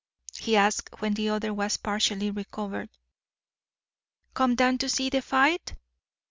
he 0.33 0.55
asked 0.57 0.89
when 0.99 1.13
the 1.13 1.29
other 1.29 1.53
was 1.53 1.77
partially 1.77 2.31
recovered. 2.31 2.89
"Come 4.33 4.55
down 4.55 4.79
to 4.79 4.89
see 4.89 5.11
the 5.11 5.21
fight?" 5.21 5.75